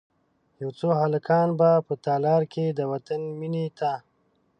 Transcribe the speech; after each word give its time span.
یو 0.61 0.69
څو 0.79 0.89
هلکان 1.01 1.47
به 1.59 1.69
په 1.87 1.93
تالار 2.05 2.41
کې، 2.53 2.65
د 2.77 2.79
وطن 2.91 3.21
میینې 3.39 3.65
ته، 3.79 3.91